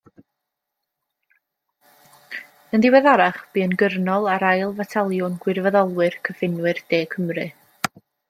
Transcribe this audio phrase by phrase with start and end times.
[2.77, 7.47] Yn ddiweddarach bu yn Gyrnol ar Ail Fataliwn Gwirfoddolwyr Cyffinwyr De Cymru.